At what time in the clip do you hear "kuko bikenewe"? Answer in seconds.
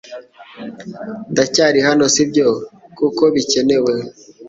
2.97-3.93